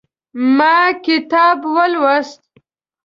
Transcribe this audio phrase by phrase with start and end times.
[0.57, 0.75] ما
[1.05, 2.41] کتاب ولوست